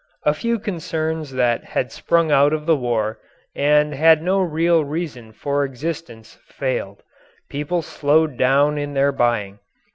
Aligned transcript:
A 0.23 0.33
few 0.33 0.57
concerns 0.57 1.31
that 1.33 1.63
had 1.63 1.91
sprung 1.91 2.31
out 2.31 2.53
of 2.53 2.65
the 2.65 2.75
war 2.75 3.19
and 3.55 3.93
had 3.93 4.23
no 4.23 4.41
real 4.41 4.83
reason 4.83 5.31
for 5.31 5.63
existence 5.63 6.39
failed. 6.47 7.03
People 7.49 7.83
slowed 7.83 8.35
down 8.35 8.79
in 8.79 8.95
their 8.95 9.11
buying. 9.11 9.59